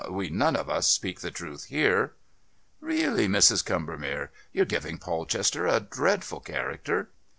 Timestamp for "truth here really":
1.29-3.27